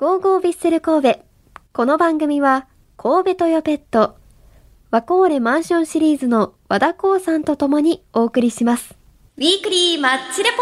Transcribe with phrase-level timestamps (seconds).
[0.00, 1.20] ゴーゴービッセル神戸。
[1.74, 2.66] この番組は、
[2.96, 4.16] 神戸トヨペット、
[4.90, 8.96] ワコーレマンションシリーズの和田光さんと共にお送りします。
[9.36, 10.60] ウィークリーマッチレポー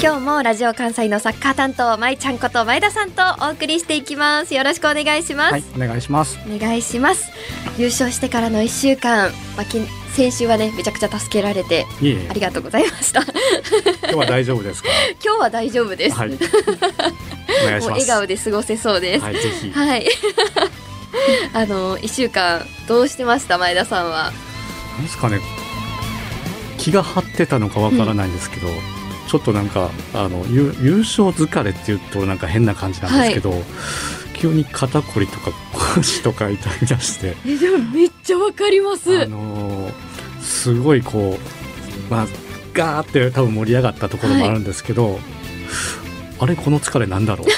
[0.00, 4.54] ト今日もラジオ関西のサッカー担当、まいちゃんこと前田さんとお送りしていきます。
[4.54, 5.52] よろしくお願いします。
[5.52, 6.38] はい、お願いします。
[6.46, 7.28] お願いします。
[7.76, 9.80] 優勝してからの1週間、まあ、き
[10.16, 11.84] 先週はね、めちゃくちゃ助けられて、
[12.30, 13.20] ありがとうございました。
[13.22, 14.88] 今日は大丈夫ですか？
[15.22, 16.16] 今日は大丈夫です。
[16.16, 16.30] はい。
[16.30, 19.24] もう笑顔で過ごせそうです。
[19.24, 19.70] はい、ぜひ。
[19.70, 20.06] はい。
[21.52, 23.58] あの一週間どうしてました？
[23.58, 24.32] 前田さんは。
[25.02, 25.38] ですかね。
[26.78, 28.68] 気が張ってたのかわからないんですけど、
[29.28, 33.62] ちょっとなんかあの優優勝疲れっていうとなんか変な感じなんですけど、
[34.34, 35.50] 急に肩こりとか
[35.94, 40.05] 腰とか痛み出して、えでもめっちゃわかりまあのー
[40.46, 42.26] すごいこうまあ
[42.72, 45.18] ガーって多分盛り上がったところもあるんですけど、
[46.38, 47.48] あれこの疲れなんだろう？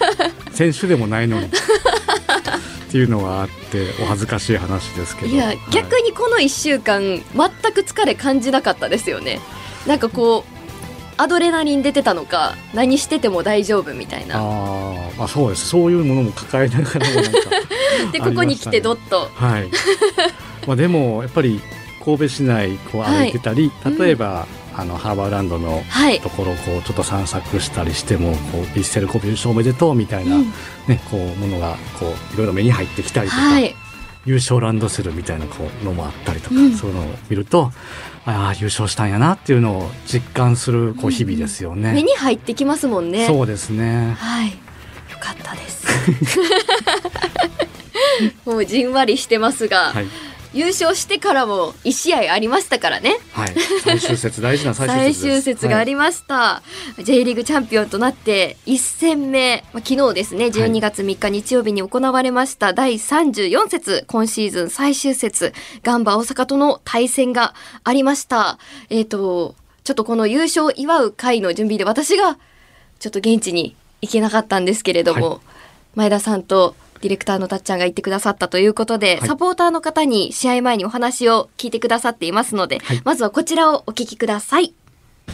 [0.54, 1.46] 選手でもないのに。
[1.46, 5.28] っていうのがあってお恥ずかしい話ですけど。
[5.28, 5.58] いやはい。
[5.70, 7.22] 逆にこの1週間全
[7.74, 9.40] く疲れ感じなかったですよね。
[9.86, 10.58] なんかこう
[11.20, 14.36] アドレナリン出てたのか何してても大丈夫みたいな。
[14.36, 15.66] あーまあそうです。
[15.68, 17.30] そういうものも抱えながらもなんか
[18.12, 19.28] でここに来てドッと。
[19.34, 19.68] はい。
[20.66, 21.60] まあでもやっぱり
[22.08, 26.20] 神戸市内こう歩いてたり、うん例えば、あのハーバーランドのはい。
[26.20, 30.44] ところをこうちょっと散策したりしてもこうヴィッセル神戸優勝おめでとうみたいな、うん
[30.86, 33.74] ねこうものがこういろいろ目に入ってきたりとか、はい。
[34.24, 37.72] 優勝ランドセルみたいなこうのもあったりとか、うんそういうのを見ると
[38.24, 41.92] ああ優勝したんやなっていうのを実感するこう日々ですよね。
[41.92, 43.26] 目に入ってきますもんね。
[43.26, 44.14] そうですね。
[44.18, 44.48] はい。
[44.50, 44.54] よ
[45.20, 45.86] かったです。
[48.46, 50.06] もうじんわりしてますが、はい
[50.58, 53.16] 優勝してからも1試合ありましたからね。
[53.30, 53.54] はい。
[53.84, 55.42] 最終節大事な 最終最節です。
[55.42, 56.62] 終節がありました、
[56.98, 65.52] J リーグチャンピオンとなって1戦目、まあ、昨日ですね12月3日日曜日に行われました第34節今シーズン最終節
[65.84, 67.54] ガンバ大阪との対戦が
[67.84, 68.58] ありました。
[68.90, 69.54] えっ、と
[69.84, 72.36] ちょっとこの優勝を祝う会の準備で私が
[72.98, 75.38] ちょっと現地に行けなかったんですけれども、はい。
[75.94, 84.74] 前田さんとディレクターのたっちゃんが言ってくださったということで、はいサポーターの方に試合前にお話を聞いてくださっていますので、はいまずはこちらをお聞きください。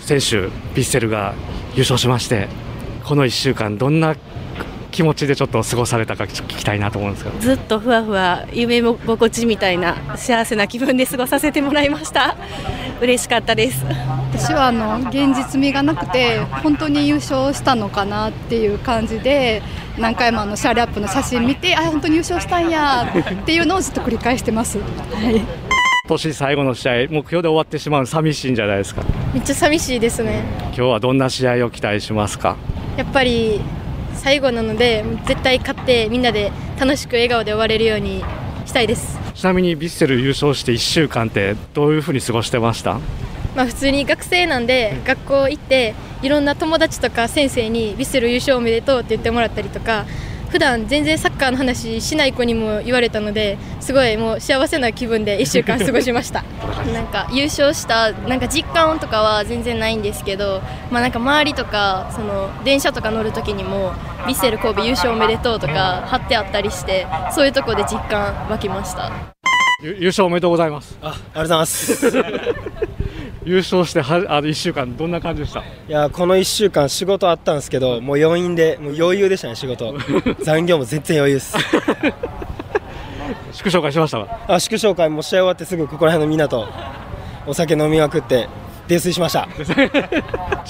[0.03, 1.35] 選手ヴィッセルが
[1.75, 2.49] 優勝しまして
[3.05, 4.17] この1週間どんな
[4.95, 12.37] 気持ちでちょっと過ごされたかちょっと聞きたいなと思うんですがずっとふわふわ夢心地みたいな幸せな気分で過ごさせてもらいました。
[13.03, 13.85] 嬉しかったです。
[14.33, 19.63] 私はあの現実味がなくて本当に優勝したのかなっていう感じで
[19.99, 24.79] 何回もあのシャーリアップの写真見てあ本当に優勝したんやっていうのをずっと繰り返してます。
[24.79, 24.85] は
[25.29, 25.35] い。
[25.35, 25.45] 今
[26.07, 29.03] 年最後の試合目標で終わってしまうの寂しいんじゃないですか。
[29.33, 30.45] めっちゃ寂しいですね。
[30.67, 32.57] 今日はどんな試合を期待しますか？
[32.97, 33.61] やっぱり
[34.15, 38.25] 最後なので絶対勝ってみんなで楽しく笑顔で終われるように
[38.67, 39.19] したいです。
[39.35, 42.99] ちなみにヴィッセル優勝して1週間ってどういうふうに過ごしてました？
[43.55, 50.07] まあ普通に学生なんで学校行っていろんな友達とか先生に「ヴィッセル優勝おめでとう」って言ってもらったりとか
[50.55, 56.45] 普段全然サッカーの話しない子にも言われたのですごいもう幸せな気分で1週間過ごしました。
[56.95, 63.95] なんか優勝したなんか実感とかは全然ないんですけど、まあ、なんか周りとかその電車とか乗る時にも
[64.27, 69.11] 「ヴィッセル神戸優勝おめでとう」とか貼ってあったりしてそういうとこで実感湧きました。
[69.83, 70.97] ゆ優勝おめでとうございます。
[71.03, 72.84] あありがとうございます。
[73.45, 75.61] 優勝してはあの1週間どんな感じでした？
[75.61, 79.95] いやこの1週間仕事あったんですけどもう余韻でもう余裕でしたね仕事。
[80.43, 81.57] 残業も全然余裕です。
[83.53, 84.25] 祝勝会しました？
[84.25, 86.69] かあ祝勝会も試合終わってすぐここら辺のみんなと
[87.47, 88.49] お酒飲みまくって
[88.89, 89.49] 泥酔しました。
[89.57, 89.63] チ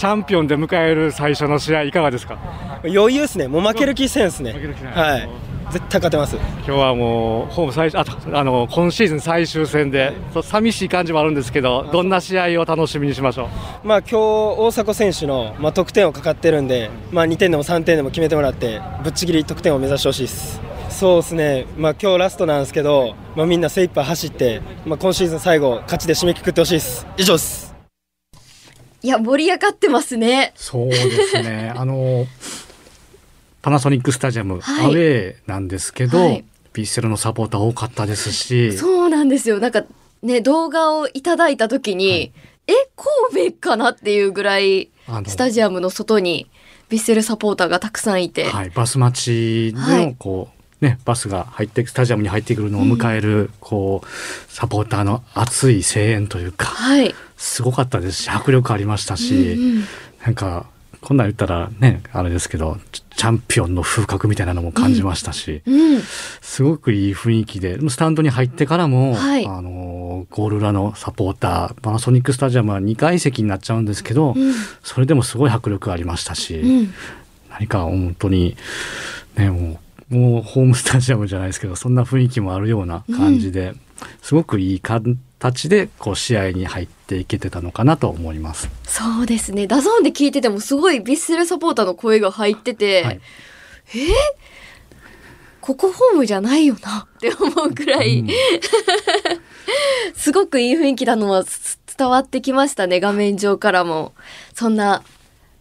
[0.04, 2.38] ャンピオンで迎える最初の試合いかがですか？
[2.84, 3.48] 余裕ですね。
[3.48, 4.54] もう負ける気せんですね。
[4.94, 5.28] はい。
[5.70, 6.36] 絶対勝てます。
[6.36, 13.48] 今日はもうホーム最初あとあの今シーズン最終戦でそう寂しい感じもあるんですけどどんな試合を楽しみにしましょ
[13.82, 13.86] う？
[13.88, 20.60] まあ今日大迫選手の、まあ、得点をかかってるんで、まあ、2点でも3点でも決めてもらってぶっちぎり得点を目指してほしいです。
[20.90, 27.06] そうですね、まあ今日ラストなんですけど、まあ、みんな精一杯走って、まあ、今シーズン最後勝ちで締めくくってほしいです。
[27.16, 27.63] 以上です
[29.04, 30.54] いや盛り上がってますね。
[30.56, 31.70] そうですね。
[31.76, 32.26] あの
[33.60, 34.86] パナソニックスタジアム、はい。
[34.86, 36.44] アウェーなんですけど、はい。
[36.74, 38.72] ッセルのサポーター多かったですし。
[38.72, 39.60] そうなんですよ。
[39.60, 39.84] なんか
[40.22, 42.32] ね動画をいただいた時に、
[42.66, 42.72] え
[43.30, 44.88] 神戸かなっていうぐらい
[45.26, 46.46] スタジアムの外に
[46.88, 50.16] ヴィッセルサポーターがたくさんいて、はい、バス待ちのはい。
[50.18, 50.48] こ
[50.80, 54.06] う、ね、バスが入ってスタジアムに入ってくるのを迎える、こう
[54.50, 56.68] サポーターの熱い声援というか。
[56.68, 57.14] はい。
[57.44, 59.84] すごかったですし迫力ありましたし、うんうん
[60.24, 60.66] なんか
[61.02, 66.00] こんなん言ったらねあれですけどチチャンピオンの風格みたいなのも感じましたし、うん。
[66.40, 74.54] すごくいい雰囲気でスタンドに入ってからも、はいあのゴール裏のサポーターパナソニックスタジアムは2階席になっちゃうんですけど、うん。
[74.82, 76.94] それでもすごい迫力ありましたし、うん。
[77.50, 78.56] 何か本当に
[79.36, 79.78] ねも
[80.10, 83.74] うもうホームスタジアムじゃないですけどそんな雰囲気もあるような感じで、
[84.22, 84.80] すごくいい
[85.44, 88.70] 形でこう試合に入っていけてたのかなと思います。
[88.84, 89.66] そうですね。
[89.66, 93.20] DAZN で聞いててもすごいヴィッセルサポーターの声が入ってて、はい
[95.60, 98.28] ここホームじゃないよなって思うくらい、うん
[100.14, 104.12] すごくいい雰囲気なのはつ伝わってきましたね、画面上からも。
[104.52, 105.02] そんな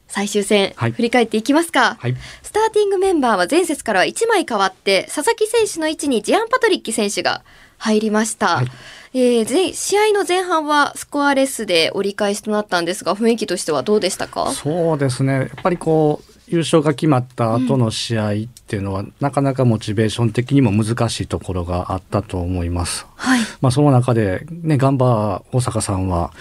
[0.10, 1.98] 最終戦、はい振り返っていきますか。
[2.00, 7.44] はいスターティングメンバーは前節からは1枚変わって、佐々木選手の位置にジェアン・パトリッキ選手が
[7.84, 8.58] 入りました。
[8.58, 8.68] はい
[9.16, 14.52] えー前試合の前半はスコアレスで折り返しとなったんですが、雰囲気としてはどうでしたか？
[14.52, 18.34] そうですねやっぱりこう優勝が決まった後の試合っ
[18.68, 23.06] ていうのは、なかなかモチベーション的にも難しいところがあったと思います。
[23.16, 23.40] はい。
[23.62, 26.32] まあ、その中で、ね、ガンバ大阪さんは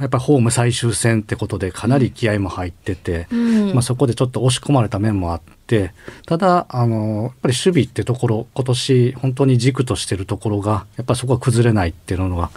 [0.00, 5.40] やっぱりホーム最終戦ってことでかなり気合も入ってて、うんまあ、そこでちょっと押し込まれた面もあっ
[5.72, 5.94] て
[6.26, 12.50] ただあのやっぱり守備ってところ今年本当に軸としてるところがやっぱりそこは崩れないっていうのがやっ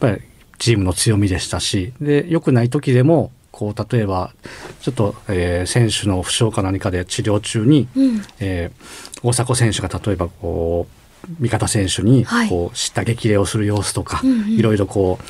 [0.00, 0.22] ぱり
[0.58, 4.32] チームの強みでしたしで良くない時でもこう例えば
[4.80, 8.22] ちょっと、えー選手の負傷か何かで治療中に、うん。
[8.40, 10.86] えー大迫選手が例えばこ
[11.24, 12.48] う味方選手にはい。
[12.50, 14.50] こう叱咤激励をする様子とか、うんうん。
[14.50, 15.24] いろいろこう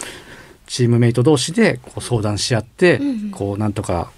[0.66, 3.30] チームメイト同士でこう相談し合って、うんうん。
[3.30, 4.10] こうなんとか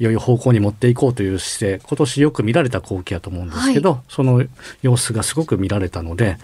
[0.00, 4.42] いよいよ方向に持っていこうという姿勢今年よく見られた光景だと思うんですけど、その
[4.80, 6.38] 様子がすごく見られたので、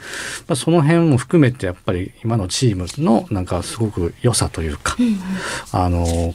[0.46, 4.96] まあ、その辺も含めてやっぱり今のチームのなんかすごく良さというか、
[5.72, 6.34] あの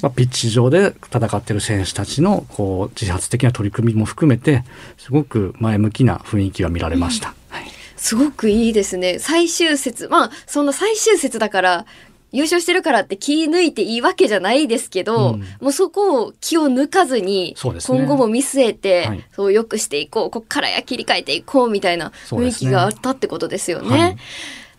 [0.00, 4.64] まあ、ピッチ上で戦ってる選手たちのこう自発的な取り組みも含めて
[4.96, 7.34] すごく前向きな雰囲気が見られました。
[7.50, 7.72] はい
[8.02, 9.20] すごくいいですね。
[9.20, 11.86] 最終節、まあ、そんな最終節だから、
[12.32, 15.40] 優勝してるからって気抜いていいわけじゃないですけど、うん。
[15.60, 17.80] もうそこを気を抜かずに、ね。
[17.86, 19.24] 今後も見据えて、はい。
[19.34, 23.98] そう良くしていこう、こっからや切り替えていこうみたいな雰囲気があったってことですよね。
[23.98, 24.16] はい。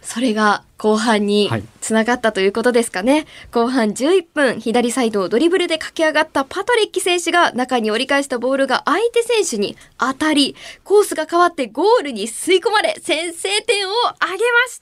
[0.02, 1.64] それが後半にはい。
[1.80, 3.26] つながったということですかね。
[3.52, 14.80] 後半11分、左サイドをドリブルで駆け上がったパトリッキ選手が中に折り返したボールが相手選手に当たり、コースが変わってゴールに吸い込まれ、先制点を挙げまし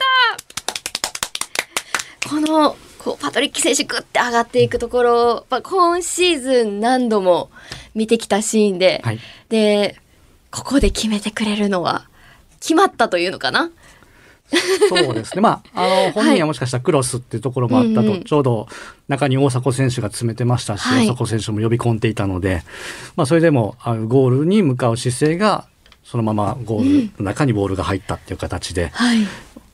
[0.56, 0.61] た
[2.28, 7.50] この、こう、パトリッキ選手グッて上がっていくところ、まあ、今シーズン何度も
[7.94, 9.18] 見てきたシーンで、はい。
[9.48, 10.00] で、
[10.50, 12.08] ここで決めてくれるのは、
[12.60, 13.70] 決まったというのかな？
[14.88, 15.40] そうですね。
[15.40, 18.24] まあ、あの、 本人はもしかしたらクロスっていうところもあったと、うんうん。
[18.24, 18.68] ちょうど
[19.08, 21.06] 中に大迫選手が詰めてましたし、はい。
[21.06, 22.62] 大迫選手も呼び込んでいたので、
[23.16, 25.66] まあ、それでも、あのゴールに向かう姿勢が、
[26.04, 29.26] そのままゴールの中にボールが入ったっていう形で、はい。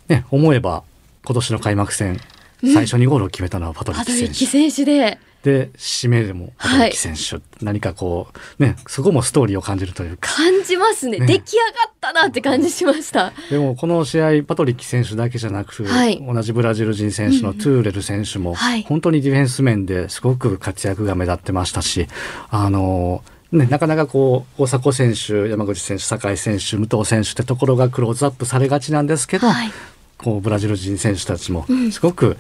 [0.08, 0.84] ね、思えば、
[1.24, 2.20] 今年の開幕戦、
[2.62, 4.84] 最初にゴールを決めたのはパトリッパトキ選手。
[4.84, 8.28] で、で、締めでもパトリッキ選手、何かこ
[8.58, 11.18] う、ね、そこもストーリーを感じるというか、感じますね。
[11.18, 11.26] ね。
[11.26, 13.32] 出来上がったなって感じしました。
[13.50, 16.20] でもこの試合パトリッキ選手だけじゃなく、はい。
[16.20, 18.82] 同じブラジル人選手のトゥーレル選手もはい。
[18.82, 22.08] 本当にディフェンス面ですごく活躍が目立ってましたし
[22.50, 23.22] あの
[23.52, 29.72] ね、なかなかこう大迫選手山口選手酒井選手武藤選手ってところがクローズアップされがちなんですけど、はい。
[30.18, 32.36] こうブラジル人選手たちもすごく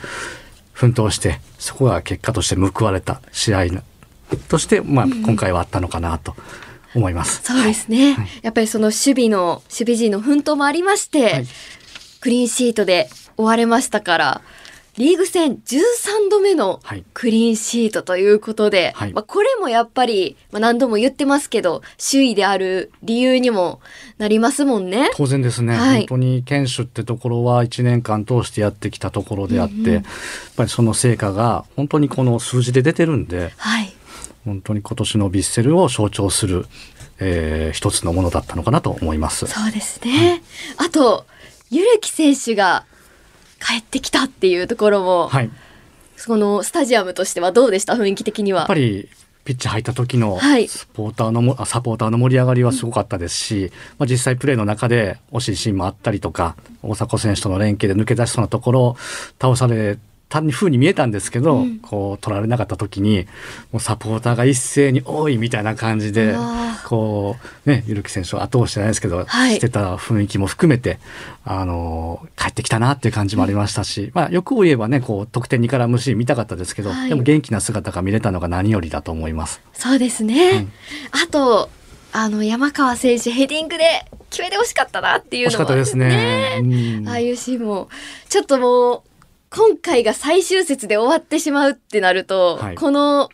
[0.72, 3.66] 奮闘して、そこが結果として報われた試合
[4.48, 6.36] として、まあ、今回はあったのかなと
[6.94, 7.42] 思います。
[7.42, 8.14] そうですね。
[8.14, 8.28] はい。
[8.42, 11.46] やっぱりその守備の、守備陣の奮闘もありまして、はい。
[12.20, 14.42] クリーンシートで終われましたから、
[14.98, 23.80] リーグ戦13度目のはいクリーンシートということで、はいまあ、これもやっぱり、まあ、何度も言ってますけど、首位である理由にも
[24.18, 25.10] なりますもんね。
[25.14, 30.02] 当然ですね、はい本当に堅守ってところは1年間通してやってきたところであって、やっ
[30.56, 33.94] ぱりその成果が本当にこの数字で出てるんではい。
[34.44, 36.66] 本当に今年のヴィッセルを象徴する、
[37.20, 39.46] えー一つのものだったのかなと思います。
[39.46, 40.42] そうですね。
[40.76, 41.24] あと、
[41.70, 42.84] ゆるき選手が
[43.60, 45.50] 帰ってきたっていうところも、はい、や
[46.16, 47.94] そのスタジアムとしてはどうでした？
[47.94, 48.64] 雰囲気的には。
[48.64, 49.08] っぱり
[49.44, 50.68] ピッチ入った時のはい。
[50.68, 58.96] サポーターのも、あサポーターの盛り上がりはすごかったですし、まあ、実際プレーの中で惜しいシーンもあったりとか大迫選手との連携で抜け出しそうなところを
[59.40, 59.98] 倒され
[60.28, 63.26] たふうに見えたんですけど、こう取られなかった時に
[63.72, 70.98] もうサポーターが一斉に「多い!」みたいな感じであこうねゆるき選手を後押しじゃないですけど、はいしてた雰囲気も含めて
[71.44, 79.60] あの帰ってきたなっていう感じもありましたし、まあよく言えばねこう得点に絡むシーン見たかったですけど、はいでも元気な姿が見れたのが何よりだと思います。
[79.72, 80.50] そうですね。
[80.50, 80.72] うん
[81.10, 81.70] あと、
[82.12, 86.58] あの、山川選手ヘディングで決めてほしかったなっていうのも惜しかったですね。
[86.60, 87.88] うんああいうシーンも、
[88.28, 89.07] ちょっともう、
[89.50, 92.74] 今回が最終節で終わってしまうってなると、はい。
[92.74, 93.30] この、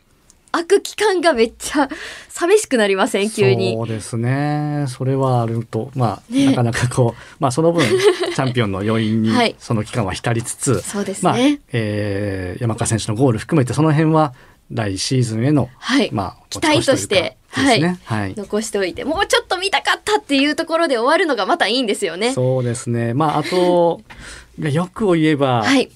[0.53, 1.89] 空く期間がめっちゃ
[2.29, 3.29] 寂しくなりません？
[3.31, 3.75] 急に。
[3.75, 4.85] そうですね。
[4.89, 5.91] それはあると。
[5.97, 6.47] まあ、ね。
[6.47, 7.85] なかなかこう まあその分
[8.35, 9.57] チャンピオンの余韻にはい。
[9.59, 14.33] その期間は浸りつつ、そうですまあね、えー山川選手のゴール含めてその辺は
[14.71, 22.33] 来シーズンへの、はい、まあ期待として持ち越しといはい、残しておいてもうちょっと見たかったっていうところで終わるのがまたいいんですよね。
[22.33, 23.13] そうですね。
[23.13, 24.01] まああと
[24.59, 25.91] いやよくを言えば、はい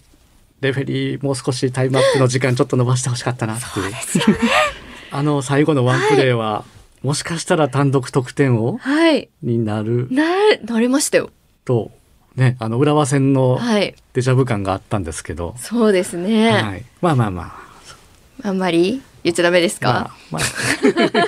[0.60, 4.38] レフェリーもう少しタイムアップの時間ちょっと伸ばしてほしかったなっていう。
[5.10, 6.64] あの最後のワンプレーは、
[7.02, 9.28] もしかしたら単独得点をはい。
[9.42, 10.08] になる。
[10.10, 10.24] な
[10.64, 11.30] なれましたよ。
[11.64, 11.90] と
[12.34, 13.94] ねあの浦和戦のはい。
[14.12, 17.42] デジャブ感があったんですけど、そうですね、はい、まあまあま
[18.44, 18.48] あ。
[18.48, 20.42] あんまり言っちゃダメですか、まあ、
[21.12, 21.27] まあ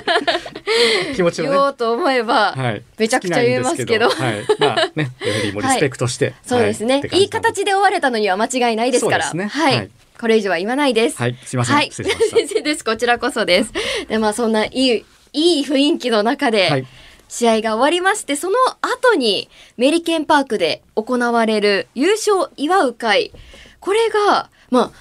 [1.15, 4.09] 気持ち言はおうと思えば、ね、はい、めちゃくちゃ言えますけど。
[4.09, 9.25] はい、まあねレフェリーもリスペクトして、そうですね、はいい、形で終われたのには間違いないですから。
[9.25, 9.61] そうですね。
[9.63, 9.89] はい、はい。
[10.19, 11.17] これ以上は言わないです。
[11.17, 11.37] はい。
[11.43, 11.89] すいません、はい。
[11.89, 12.37] 失礼しました。
[12.37, 12.85] 先 生です。
[12.85, 13.71] こちらこそです。
[14.07, 16.85] でまあそんないいいい雰囲気の中で、はい。
[17.27, 23.31] 試合が終わりましてその後にメリケンパークで行われる優勝祝う会。
[23.79, 24.91] これがまあ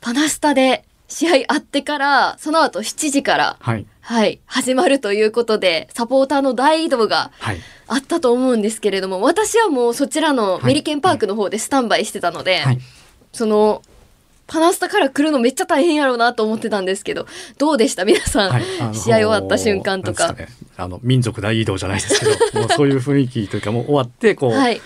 [0.00, 3.86] パナスタで試合あってからその後7時からはい。
[4.00, 7.58] はい始まるということでサポーターの大移動がはい。
[7.88, 10.64] あったと思うんですけれども私はもうそちらのはい。
[10.66, 12.78] メリケンパークの方でスタンバイしてたので、はい。
[13.32, 13.82] その
[14.46, 17.26] パナスタから来るのめっちゃ大変やろうなと思ってたんですけど
[17.58, 18.04] どうでした？
[18.04, 18.62] 皆さん、はい。
[18.80, 20.28] あのー試合終わった瞬間とか。
[20.28, 20.68] なんですね。
[20.76, 24.80] あの民族大移動じゃないですけどもうそういう雰囲気というかもう終わってこう、はい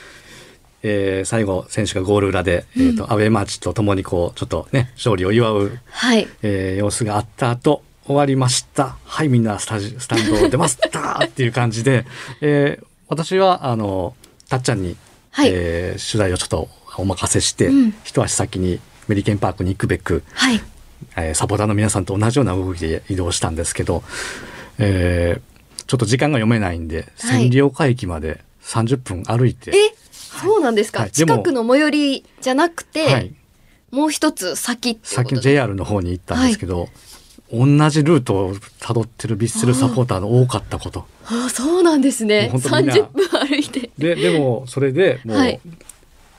[0.87, 6.29] えー最後選手がゴール裏で、えーとアウェーマーチとともにこうちょっとね勝利を祝うはい。
[6.43, 8.97] えー様子があった後終わりました。
[9.05, 12.05] はいみんなスタジスタンド出ましたっていう感じで、
[12.43, 14.14] えー私はあの
[14.49, 14.97] たっちゃんに、
[15.31, 15.50] はい。
[15.53, 17.95] えー取材をちょっとお任せして、うん。
[18.05, 20.61] 一足先にメリケンパークに行くべく、はい。
[21.17, 24.03] えーサポーターの皆さんと同じような動きで移動したんですけど、
[24.79, 25.55] えー
[25.87, 27.43] ちょっと時間が読めないんではい。
[27.43, 29.94] 千里岡駅まで30分歩いて、え
[30.45, 31.11] そうなんですか、はい。
[31.11, 33.35] 近くの最寄りじゃなくて、はい、
[33.91, 36.89] もう一つ先っていう先 JR の方に行ったんですけど、
[37.53, 41.07] 同じルートをたどってるビッセルサポーターの多かったこと。
[41.27, 42.51] あそうなんですね。
[42.53, 42.95] もう本当みんな。
[42.95, 43.91] 30分歩いて。
[43.97, 45.61] ででもそれでもう、はい。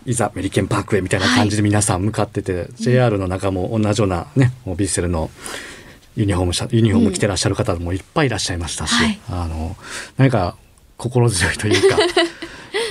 [0.05, 5.29] い、ざメリケンパークへみたいな感じで皆さん向かってて、JR の中も同じようなねもうビッセルの
[6.15, 9.19] ユニフォームしユニフォーム着てらっしゃる方もいっぱいいらっしゃいましたし、はい。
[9.29, 9.75] あの
[10.17, 10.57] 何か
[10.97, 11.97] 心強いというか。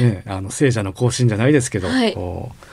[0.01, 2.13] ね、あの聖者の行進じゃないですけど、はい。
[2.13, 2.65] こう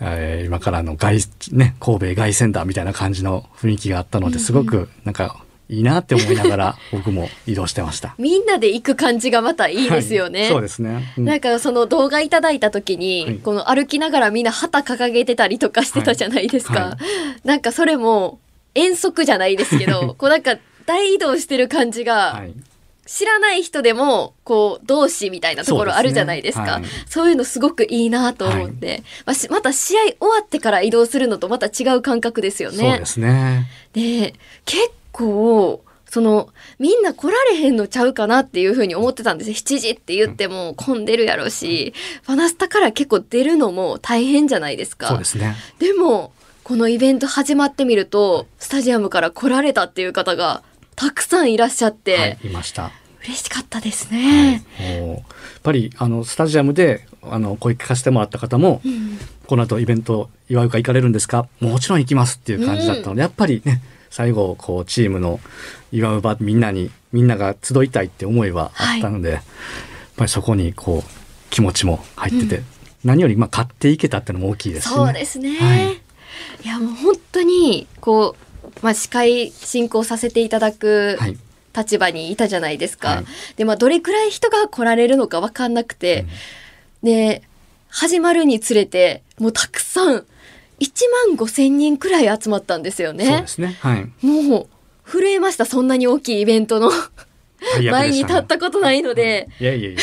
[0.00, 1.20] えー今からの外、
[1.52, 8.14] ね、神戸凱旋だみたいな感じの雰囲気があったのですごくなんかいいなって思いながら 僕も移動してました。
[8.18, 10.48] みんなで行く感じがまたいいですよね、はい。
[10.50, 11.14] そうですね。
[11.16, 11.24] うん。
[11.24, 13.34] なんかその動画いただいた時に、はい。
[13.36, 16.82] この歩きながらみんな旗掲げてたりとかしてたじゃないですか、はい。
[16.82, 16.98] は
[17.44, 18.38] なんかそれも
[18.74, 22.52] 遠足じゃないですけど こうなんか大移動してる感じが、はい
[23.04, 26.74] 知らない人でもこう同志みたいなところあるじゃないですか。
[26.74, 27.04] そうですね。
[27.08, 32.76] そういうのすごくいいなと思って、まあしまた試合終わってから移動するのとまた違う感覚ですよね。
[32.78, 33.68] そうですね。
[33.92, 39.56] で結構そのみんな来られへんのちゃうかなっていうふうに思ってたんですよ。
[39.56, 45.08] 7時って言っても混んでるやろうし、ファナスタから結構出るのも大変じゃないですか。
[45.08, 45.56] そうですね。
[45.78, 46.32] でも
[46.64, 50.62] このイベント始まってみるとスタジアムから来られたっていう方が
[50.96, 52.90] たくさんいらっしゃって、はい、いました。
[53.24, 55.22] 嬉しかったですね、もうやっ
[55.62, 59.18] ぱりあのスタジアムであの声聞かせてもらった方も、うん。
[59.46, 61.46] この後イベント祝うか行かれるんですか？
[61.60, 65.40] もちろん行きますっていう感じだったので、やっぱりね最後こうチームの
[65.92, 69.42] 祝う場みんなにみんなが集いたいって思いはあったので、やっ
[70.16, 71.10] ぱりそこにこう
[71.50, 72.62] 気持ちも入ってて、
[73.04, 74.96] 何よりまあ買っていけたっていうのも大きいですしね。
[74.96, 75.92] そうですね、はい。
[76.64, 78.51] い、やもう本当にこう、
[78.82, 81.38] まあ、司会進行させていただくはい。
[81.74, 83.24] 立場にいたじゃないですか、はい。
[83.56, 86.26] でまあどれくらい人が来られるのか分かんなくて、
[87.02, 87.42] で
[87.88, 90.24] 始まるにつれてもうたくさん1
[91.28, 93.78] 万5千人くらい集まったんですよそうねですね。
[93.80, 94.26] はい。
[94.26, 96.90] もう震えましたそんなに大きいイベントの。
[97.90, 100.00] 前に立ったことないので、いやいやいや。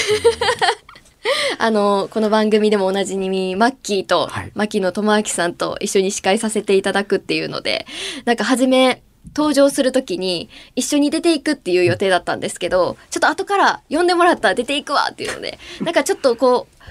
[1.57, 4.51] あのこの番組でもおなじみマッキーと、はい。
[4.55, 7.85] 牧野智明さんと一緒に司会させていただくっていうので
[8.25, 9.01] なんか初め
[9.35, 16.83] 登場するときに一緒に出ていくっていう予定だったんですけど、ちょっと後から呼んでもらったら出ていくわっていうので、 なんかちょっとこう、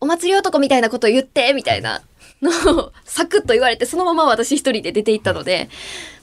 [0.00, 2.02] お祭り男みたいなことを言って、みたいな
[2.42, 5.68] のをサクッと言われて、そのまま私一人で出て行ったので、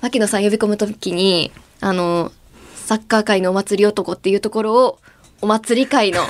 [0.02, 2.32] 牧野さん呼び込むときに、あの、
[2.76, 5.00] サッカー界のお祭り男っていうところを、
[5.42, 6.22] お祭り界の、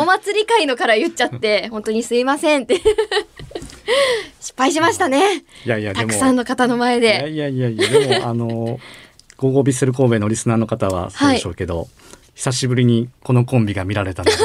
[0.00, 2.80] お祭り界のから言っちゃって、 本当にすいませんって。
[4.40, 5.44] 失敗しましたね。
[5.64, 7.30] いやいやでもたくさんの方の前いやで。
[7.30, 8.46] いやいやいやでもあの
[9.36, 11.88] ゴーゴービッセル神戸のリスナーの方はそうでしょうけど、
[12.34, 14.42] 久しぶりにこのコンビが見られたのでやっ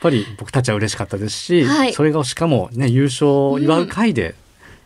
[0.00, 4.34] ぱり僕たちは嬉しかったですし、はいそれがしかもね優勝を祝う会で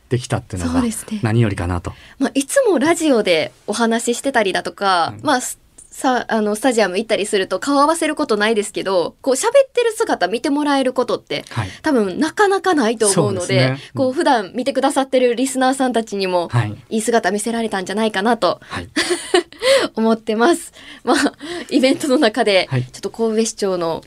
[0.08, 0.82] できたっていうのが
[1.22, 1.92] 何よりかなと。
[2.18, 5.58] まあ、いつもラジオでお話ししてたりだとか、うんまあ、す
[5.96, 11.70] さあのスタジアム行ったりすると顔合わせることないですけどこう喋ってる姿見てもらえることってはい。
[11.80, 13.78] 多分なかなかないと思うのでね。
[13.94, 16.76] こう普段見てくださってるリスナーさんたちにもはい。
[16.90, 18.90] いい姿見せられたんじゃないかなとはい。
[19.96, 20.74] 思ってます。
[21.02, 21.32] まあ
[21.70, 22.82] イベントの中ではい。
[22.82, 24.04] ちょっと神戸市長の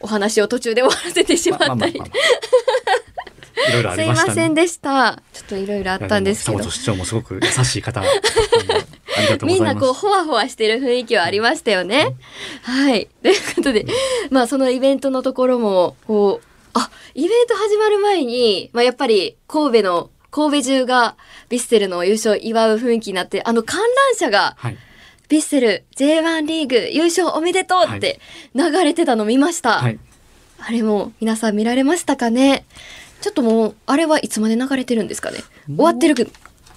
[0.00, 4.28] お話を途中で終わらせてしまったり、いろいろあすいりましたね。
[4.34, 5.22] ませんでした。
[5.32, 6.58] ちょっといろいろあったんですけど。
[6.58, 6.70] も。
[6.70, 8.02] 市長もすごく優しい方
[9.18, 9.74] ありがとうごみんざいます。
[9.74, 12.14] なこうほわほわしてる雰囲気はありましたよね。
[12.62, 13.08] はい。
[13.22, 13.86] ということで、
[14.30, 21.16] まあそのイベントのところも、こう、あ、イベント始まる前に、まあやっぱり神戸の、神戸中が
[21.50, 24.76] ヴィッセルの優勝を祝う雰囲気になって、あの観覧車がはい
[25.28, 28.18] ヴィッセル J1 リーグ優勝おめでとうって
[28.54, 29.72] 流れてたの見ました。
[29.80, 29.98] はい
[30.60, 32.64] あれも皆さん見られましたかね？
[33.20, 35.38] ちょっともう、あれはいつまで流れてるんですかね？
[35.66, 36.14] 終わってる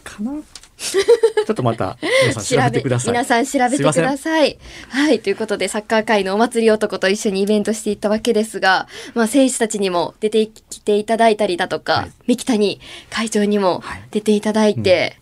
[0.03, 0.33] かな？
[1.45, 3.11] ちょっとまた皆さん調べてください。
[3.11, 4.57] 皆さん調べてください。
[4.89, 5.19] はい。
[5.19, 15.17] ということで、サッカー界のお祭り男と一緒にイベントしていったわけですが、まあ、選手たちにも出てきていただいたりだとか、はい三木谷会長にもはい出ていただいて、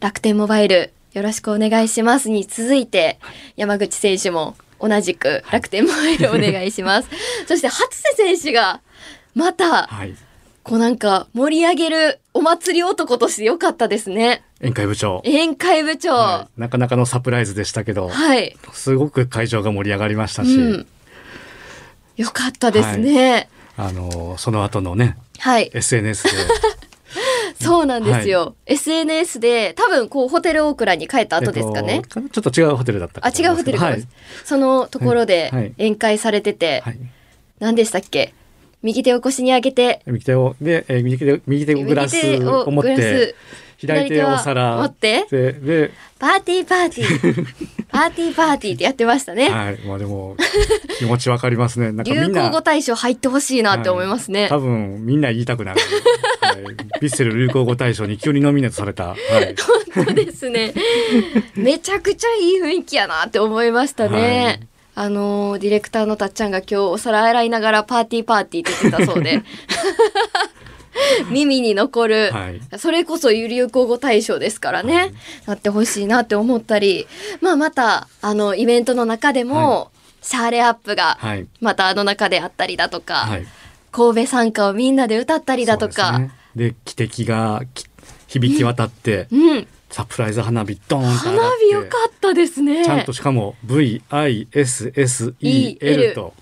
[0.00, 3.18] 楽天モバイルよろしくお願いしますに続いて、
[3.56, 7.08] 山口選手も同じく楽天モバイルお願いします。
[7.48, 8.80] そして、初瀬選手が、
[9.34, 10.14] また、はい。
[10.66, 14.42] こうなんか盛り上げるお祭り男としてよかったですね。
[14.58, 15.22] 宴会部長。
[15.24, 16.12] 宴会部長。
[16.12, 18.56] はいなかなかのサプライズでしたけど、はい。
[18.72, 20.86] すごく会場が盛り上がりましたし、うん。
[22.16, 23.48] よかったですね。
[23.76, 25.70] あのその後のねはい。
[25.72, 26.30] SNS で
[27.64, 28.56] そうなんですよ。
[28.66, 31.94] SNS で、多分こうホテルオークラに帰った後ですかね。
[31.94, 34.02] えっとちょっと違うホテルだったあ、違うホテルかもはい、
[34.44, 36.98] そのところではい宴会されてて、はい、
[37.60, 38.34] 何でしたっけ？
[38.86, 43.34] 右手を腰に上げて、右手をで、えー右手右手をグラスを持って
[43.78, 47.46] 左手をお持皿って、でで、パーティーパーティー、
[47.90, 49.50] パーティーパーティーってやってましたね。
[49.50, 50.36] はい、まあでも
[50.98, 51.90] 気持ちわかりますね。
[51.90, 54.46] なんかみ流行語大賞入ってほしいなって思いますね。
[54.48, 55.80] 多分みんな言いたくなる。
[56.42, 56.56] はい、
[57.00, 59.08] ビッセル流行語大賞に急にノミネートされた。
[59.08, 59.56] はい。
[59.96, 60.72] そうですね。
[61.56, 64.44] めちゃくちゃいい雰囲気やなって思いましたね。
[64.44, 69.42] はいあのーディレクターのたっちゃんが今日お皿洗いながらパーティーパーティーって言ってたそうで。
[71.30, 72.60] 耳に残る、はい。
[72.78, 75.12] それこそ流行語大賞ですからね、はい。
[75.48, 77.06] なってほしいなって思ったり、
[77.42, 79.90] まあまた、あの、イベントの中でも、
[80.22, 81.46] シャーレアップが、はい。
[81.60, 83.46] またあの中であったりだとか、はい。
[83.92, 86.30] 神戸参加をみんなで歌ったりだとか、ですね。
[86.56, 87.84] で汽笛がき
[88.28, 92.84] 響き渡って、うん、サプライズ花火ドーンと花火よかったですね。
[92.84, 94.54] ちゃんとしかも VISSEL
[96.14, 96.34] と、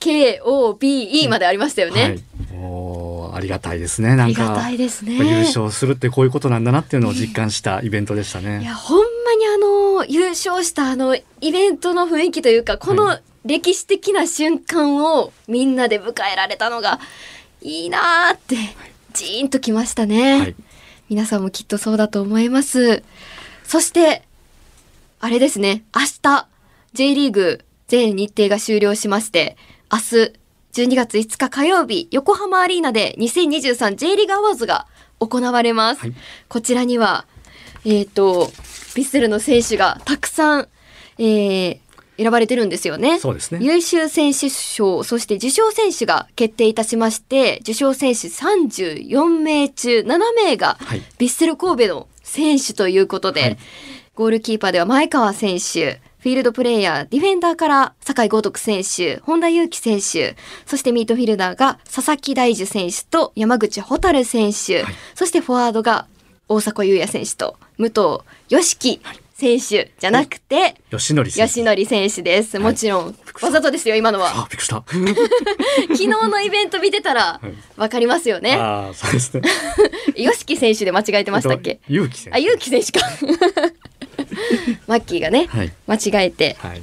[0.00, 2.02] KOBE までありましたよね。
[2.02, 2.22] はい、
[2.54, 5.12] もうありがたいですねなんかありがたいですね。
[5.16, 8.64] 優勝するってこういうことなんだなっていうのを実感したイベントでしたいね。
[8.64, 11.22] や、ほんまにあの、優勝したあの、イ
[11.52, 16.98] ベントの雰囲気というか、このは歴史的な瞬間をみんなで迎えられたのが、
[17.62, 18.56] いいなーって、
[19.12, 20.38] ジーンときましたね。
[20.38, 20.56] はい、
[21.10, 23.02] 皆さんもきっとそうだと思います。
[23.64, 24.22] そして、
[25.18, 26.48] あれですね、明日、
[26.92, 29.56] J リーグ全日程が終了しまして、
[29.92, 30.32] 明日、
[30.72, 34.86] 12月5日火曜日、横浜アリーナで 2023J リーグアワーズが
[35.18, 36.02] 行われます。
[36.02, 36.14] はい
[36.48, 37.26] こちらには、
[37.84, 40.68] えっ、と、ヴィッセルの選手がたくさん、
[41.18, 41.78] えー
[42.20, 43.18] 選ばれてるんですよね。
[43.18, 43.60] そうですね。
[43.62, 50.98] 優秀選手賞、そして受賞選手が決定いたしまして、受賞選手34名中7名がはい。
[50.98, 53.58] ヴィッセル神戸の選手ということで、はい。
[54.14, 64.94] ゴールキーパーでは前川選手、フィールドプレイヤー、ディフェンダーから酒井豪徳選手、本田祐希選手、そしてミートフィルダーが佐々木大樹選手と山口蛍選手、はい。
[65.14, 66.06] そしてフォワードが
[66.48, 68.18] 大迫勇也選手と武藤
[68.50, 69.00] 良樹
[69.40, 71.86] 選手じゃなくて、吉典選手。
[71.86, 72.58] 選手です。
[72.58, 74.30] もちろん、わざとですよ、今のは。
[74.30, 74.84] あびっくりした。
[75.88, 78.54] 昨日のイベント見てたらはい、わかりますよね。
[78.54, 79.42] ああそうですね。
[80.16, 81.80] よしき選手で間違えてましたっけ？
[81.88, 82.36] 勇気選手。
[82.36, 83.00] あ、ゆうき選手か。
[84.86, 85.72] マッキーがね、はい。
[85.86, 86.78] 間違えてはい。
[86.78, 86.82] い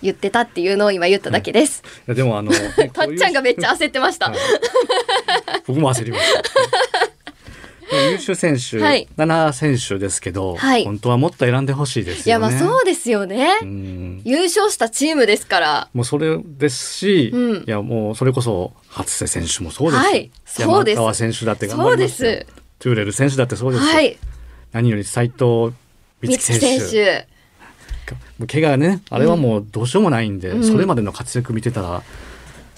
[0.00, 1.82] 言ってたっていうのを今言っただけです。
[2.06, 2.52] やでもあの
[2.94, 4.30] たっちゃんがめっちゃ焦ってました。
[4.30, 4.38] はい。
[5.66, 6.42] 僕も焦りました
[7.98, 9.08] 優秀選手、はい。
[9.16, 10.84] 7選手ですけど、はい。
[10.84, 12.22] 本当はもっと選んでほしいですよね。
[12.26, 13.58] いや、まあそうですよね。
[13.62, 14.22] うん。
[14.24, 15.88] 優勝したチームですから。
[15.94, 17.64] もうそれですし、うん。
[17.64, 20.30] いやもうそれこそ初瀬選手もそうですし、はい。
[20.44, 20.94] そうです。
[20.94, 22.46] 山川選手だって頑張りまそうです。
[22.78, 24.16] トゥーレル選手だってそうですよ、はい。
[24.72, 25.74] 何より斉藤
[26.20, 27.28] 美三木月選手。
[28.46, 30.64] 怪我がねあれはもうどうしようもないんで、うん。
[30.64, 32.02] それまでの活躍見てたら、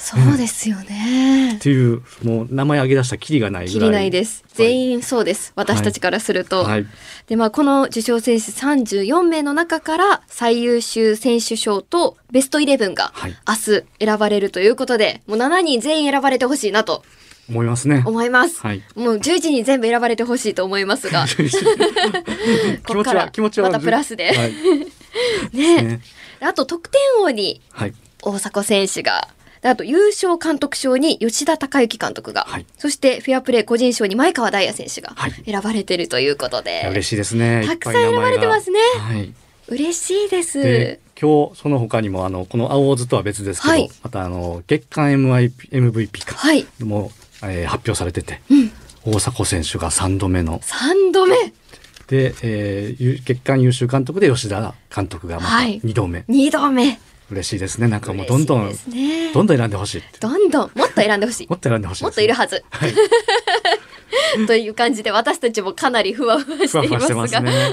[0.00, 1.56] そうですよね。
[1.56, 1.58] っ。
[1.58, 3.80] ていうもう名前挙げ出したきりがないぐらい。
[3.80, 4.44] きりないです。
[4.54, 5.52] 全員そうです。
[5.56, 6.64] 私たちからすると。
[6.64, 6.86] はい。
[7.26, 13.36] で、まあ、この受賞選手34名の中から最優秀選手賞とベストイレブンがはい。
[13.46, 17.04] 明日選ばれるということで、もう7人全員選ばれてほしいなと。
[17.50, 18.02] 思いますね。
[18.06, 18.60] 思います。
[18.60, 18.82] はい。
[18.94, 21.10] もう11人全部選ばれてほしいと思います。
[21.12, 21.36] が、 気
[22.86, 24.28] ここから気持ちはまたプラスで。
[24.28, 24.54] はい、
[25.52, 25.82] ね。
[25.82, 26.00] ね。
[26.40, 27.94] あと得点王にはい。
[28.22, 32.66] 大迫選手が、であと優勝監督賞に吉田孝之監督が、はい。
[32.78, 35.32] そしてフェアプレー個人賞に前川大也選手がはい。
[35.44, 37.64] 選ばれてるということで、いや嬉しいですね。
[37.66, 38.78] たくさん選ばれてますね。
[38.98, 39.34] はい。
[39.68, 40.62] 嬉しいです。
[40.62, 43.90] で今日その他にもあのこの青ズとは別ですけど、はい。
[44.02, 48.72] またあの月間 MVP か、はい、もう、えー発表されてて、うん、
[49.04, 50.60] 大迫選手が3度目の。
[50.60, 51.36] 3度目。
[52.08, 55.80] で、えーゆ月間優秀監督で吉田監督がまたはい。
[55.82, 56.98] 2度目、2度目
[57.30, 57.88] 嬉しいですね。
[57.88, 61.48] なんかもうどんどんねどんどん選んでほしいどんどんもっと選んでほしい。
[61.48, 62.64] もっと選んでほしいですもっといるはず。
[62.70, 62.94] はい。
[64.46, 67.14] という感じで私たちもかなりふわふわふわしていますが。
[67.14, 67.68] ふわしてますね、は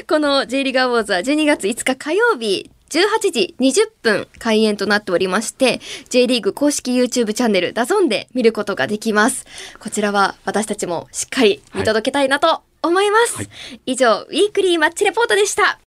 [0.00, 0.04] い。
[0.08, 9.46] この J リーガーウォーズは12月5日火曜日18時20分開演となっておりまして J リーグ公式 YouTube チャンネルダゾンで見ることができます。
[9.80, 13.48] こちらは私たちもしっかり見届けたいなと思います、はい。
[13.86, 15.80] 以上ウィークリーマッチレポートでした